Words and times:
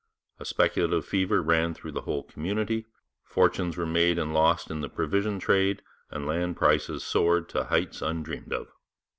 A 0.39 0.45
speculative 0.45 1.05
fever 1.05 1.43
ran 1.43 1.75
through 1.75 1.91
the 1.91 2.01
whole 2.01 2.23
community; 2.23 2.87
fortunes 3.23 3.77
were 3.77 3.85
made 3.85 4.17
and 4.17 4.33
lost 4.33 4.71
in 4.71 4.81
the 4.81 4.89
provision 4.89 5.37
trade, 5.37 5.83
and 6.09 6.25
land 6.25 6.57
prices 6.57 7.03
soared 7.03 7.47
to 7.49 7.65
heights 7.65 8.01
undreamed 8.01 8.51
of. 8.51 8.69